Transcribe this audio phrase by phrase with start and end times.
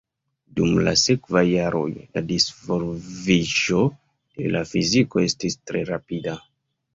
[0.59, 3.83] Dum la sekvaj jaroj la disvolviĝo
[4.41, 6.37] de la fiziko estis tre rapida.